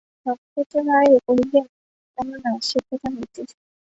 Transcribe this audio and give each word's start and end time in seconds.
নক্ষত্ররায় 0.25 1.13
কহিলেন, 1.25 1.65
না 2.17 2.35
না, 2.43 2.51
সে 2.67 2.77
কথা 2.87 3.07
হইতেছে 3.15 3.55
না। 3.55 3.63